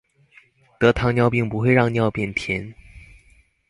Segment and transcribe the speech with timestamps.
[0.79, 2.73] 得糖尿病不會讓尿變甜